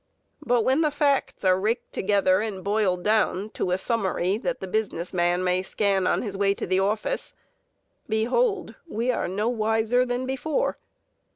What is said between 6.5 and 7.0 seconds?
to the